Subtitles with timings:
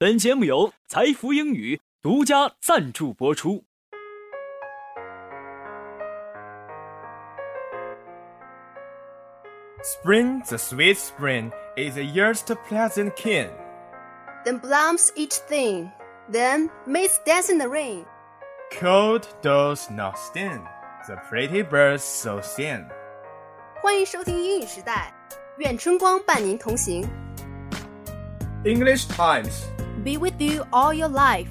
[0.00, 3.63] 本节目由财富英语独家赞助播出。
[9.83, 13.49] Spring, the sweet spring, is the year's pleasant king.
[14.43, 15.91] Then blooms each thing,
[16.31, 18.05] then maids dance in the rain.
[18.79, 20.61] Cold does not stand,
[21.07, 22.87] the pretty birds so sing.
[23.81, 25.13] 欢迎收听英语时代，
[25.57, 27.07] 愿春光伴您同行。
[28.63, 29.63] English Times.
[30.03, 31.47] be with you all your life.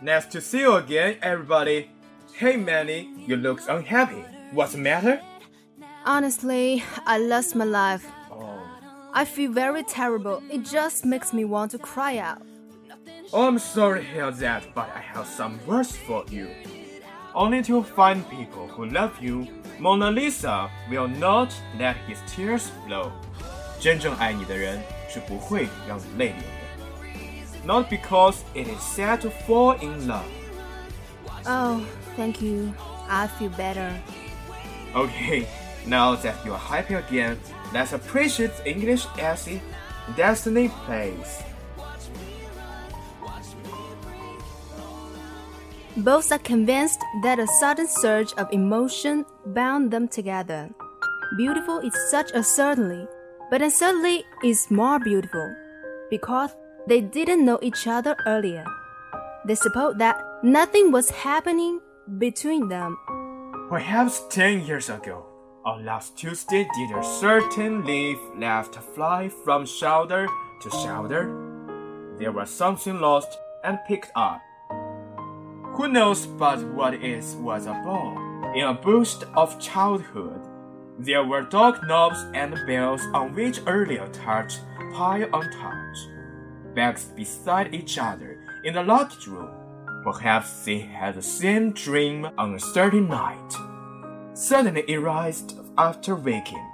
[0.00, 1.90] Nice to see you again, everybody.
[2.32, 4.24] Hey, Mandy, you look unhappy.
[4.52, 5.20] What's the matter?
[6.04, 8.06] Honestly, I lost my life.
[8.30, 8.62] Oh,
[9.12, 10.42] I feel very terrible.
[10.50, 12.40] It just makes me want to cry out.
[13.32, 16.48] oh I'm sorry to hear that, but I have some words for you
[17.35, 19.47] Only to find people who love you,
[19.79, 23.11] Mona Lisa will not let his tears flow.
[23.79, 24.79] 真正爱你的人
[25.09, 27.65] 是不会让你泪流的。
[27.65, 30.25] Not because it is sad to fall in love.
[31.45, 31.81] Oh,
[32.15, 32.73] thank you.
[33.09, 33.91] I feel better.
[34.93, 35.47] Okay,
[35.85, 37.37] now that you are happy again,
[37.73, 39.61] let's appreciate the English essay
[40.15, 41.43] Destiny Plays.
[45.96, 50.68] Both are convinced that a sudden surge of emotion bound them together.
[51.38, 53.08] Beautiful is such a certainty,
[53.50, 55.54] but uncertainty is more beautiful
[56.10, 56.50] because
[56.86, 58.66] they didn't know each other earlier.
[59.46, 61.80] They supposed that nothing was happening
[62.18, 62.98] between them.
[63.70, 65.24] Perhaps ten years ago,
[65.64, 70.28] on last Tuesday, did a certain leaf left fly from shoulder
[70.60, 71.24] to shoulder?
[72.18, 74.42] There was something lost and picked up.
[75.76, 78.16] Who knows but what it was a ball
[78.54, 80.40] in a boost of childhood?
[80.98, 84.62] There were dog knobs and bells on which earlier touched
[84.94, 85.98] pile on touch.
[86.74, 89.50] Bags beside each other in the locked room.
[90.02, 93.52] Perhaps they had the same dream on a certain night.
[94.32, 96.66] Suddenly it rised after waking.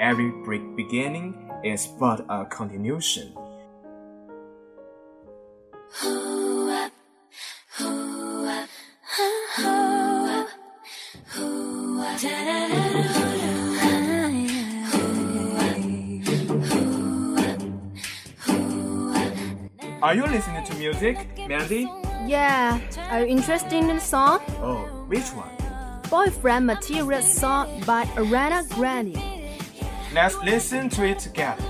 [0.00, 3.32] Every break beginning is but a continuation.
[20.00, 21.90] Are you listening to music, Mandy?
[22.24, 22.78] Yeah,
[23.10, 24.38] are you interested in the song?
[24.60, 25.50] Oh, which one?
[26.08, 29.20] Boyfriend Material song by Ariana Grande.
[30.14, 31.64] Let's listen to it together.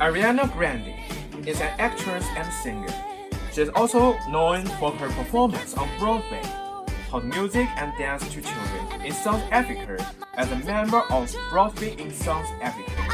[0.00, 0.94] Ariana Grande
[1.46, 2.94] is an actress and singer.
[3.52, 6.42] She is also known for her performance on Broadway,
[7.10, 10.02] taught music and dance to children in South Africa
[10.38, 13.13] as a member of Broadway in South Africa.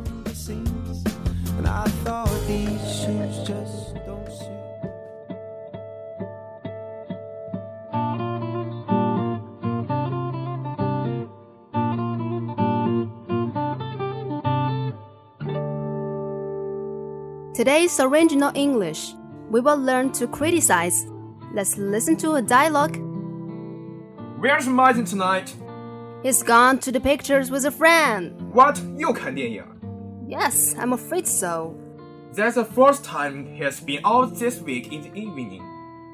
[17.60, 19.14] Today's original English,
[19.50, 21.06] we will learn to criticize.
[21.52, 22.98] Let's listen to a dialogue.
[24.38, 25.54] Where's Martin tonight?
[26.22, 28.32] He's gone to the pictures with a friend.
[28.52, 28.78] What?
[28.98, 29.64] 又看电影
[30.28, 31.74] Yes, I'm afraid so.
[32.34, 35.62] That's the first time he has been out this week in the evening.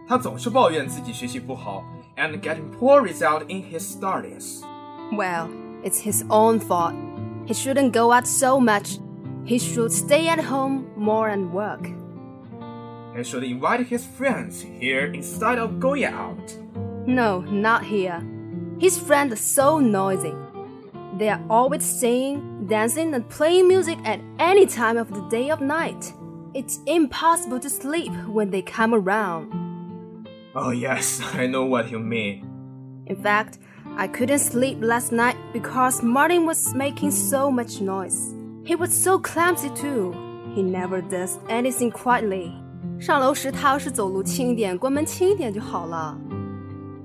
[0.06, 1.82] 他总是抱怨自己学习不好
[2.16, 4.62] and getting poor result in his studies.
[5.12, 5.48] Well,
[5.82, 6.94] it's his own fault.
[7.46, 8.98] He shouldn't go out so much.
[9.47, 11.87] He should stay at home more and work.
[13.15, 16.53] He should invite his friends here instead of going out.
[17.07, 18.21] No, not here.
[18.77, 20.35] His friends are so noisy.
[21.17, 25.57] They are always singing, dancing, and playing music at any time of the day or
[25.61, 26.13] night.
[26.53, 30.27] It's impossible to sleep when they come around.
[30.55, 32.43] Oh, yes, I know what you mean.
[33.05, 33.59] In fact,
[33.95, 38.33] I couldn't sleep last night because Martin was making so much noise.
[38.66, 40.14] He was so clumsy too.
[40.54, 42.52] He never does anything quietly.
[43.00, 46.16] 上楼时，他要是走路轻一点，关门轻一点就好了。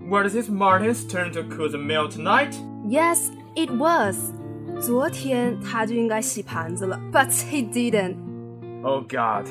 [0.10, 2.54] Was it Martin's turn to cook the meal tonight?
[2.88, 4.34] Yes, it was.
[4.80, 8.16] 昨天他就应该洗盘子了，but he didn't.
[8.84, 9.48] Oh God,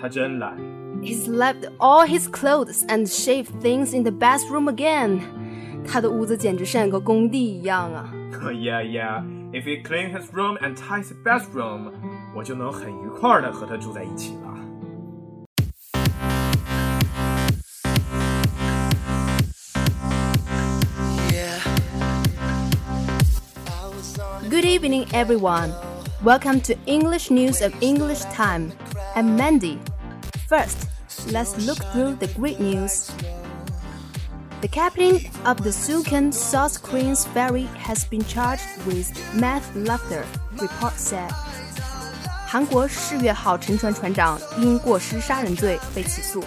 [0.00, 0.58] 他真懒。
[1.02, 5.20] He's left all his clothes and shaved things in the bathroom again.
[5.86, 8.12] 他的屋子简直像个工地一样啊！
[8.52, 9.24] yeah, yeah.
[9.54, 11.92] If he clean his room and tidy his bathroom,
[12.34, 14.50] 我就能很愉快的和他住在一起了。
[24.48, 25.72] Good evening, everyone.
[26.22, 28.72] Welcome to English News of English Time.
[29.14, 29.78] I'm Mandy.
[30.48, 30.88] First,
[31.32, 33.10] let's look through the great news.
[34.65, 40.25] the captain of the Sukan South Korean ferry has been charged with manslaughter,
[40.59, 41.29] report said.
[42.47, 46.43] 韩国世越号沉船船长因过失杀人罪被起诉。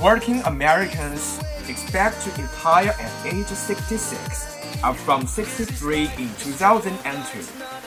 [0.00, 7.46] Working Americans expect to retire at age 66, up from 63 in 2002,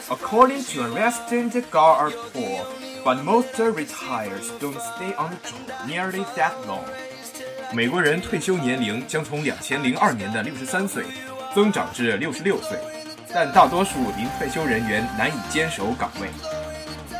[0.09, 2.65] according to a resident Gallup poll.
[3.03, 6.85] But most retirees don't stay on the job nearly that long.
[7.73, 11.03] 美国人退休年龄将从两千零二年的六十三岁
[11.53, 12.77] 增长至六十六岁，
[13.33, 16.29] 但大多数临退休人员难以坚守岗位。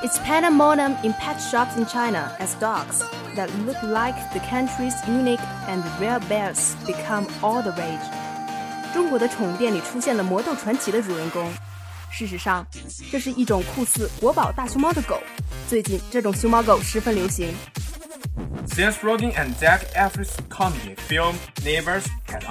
[0.01, 3.03] It's pandemonium in pet shops in China as dogs
[3.35, 8.93] that look like the country's unique and rare bears become all the rage.
[8.93, 11.51] 中国的宠物店里出现了魔斗传奇的主人公。
[12.09, 12.65] 事实上，
[13.11, 15.19] 这是一种酷似国宝大熊猫的狗。
[15.67, 17.53] 最近，这种熊猫狗十分流行。
[18.67, 22.43] Seth Rogen and Zac Efron's comedy film Neighbors had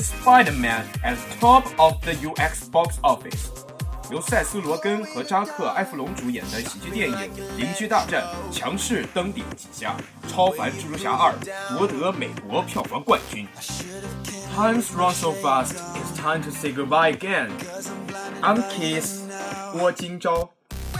[0.00, 2.68] spider-man at top of the U.S.
[2.68, 3.50] box office.
[3.50, 3.66] office。
[4.10, 7.16] 由塞斯·罗根和扎克·埃弗隆主演的喜剧电影
[7.56, 9.96] 《邻居大战》强势登顶几项，
[10.28, 11.34] 超凡蜘蛛侠二
[11.76, 13.48] 夺得美国票房冠军。
[14.54, 17.50] Time's run so fast, it's time to say goodbye again.
[18.40, 19.22] I'm Kiss，
[19.72, 20.50] 郭今朝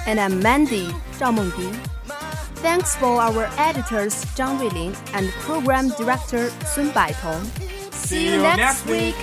[0.07, 1.96] ，and I'm Mandy，赵梦迪。
[2.63, 7.45] Thanks for our editors Zhang Ruilin and program director Sun Baitong.
[7.93, 9.15] See you next week.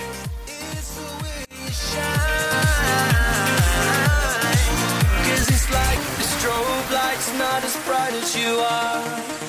[5.26, 9.43] Cause it's like the strobe light's not as bright as you are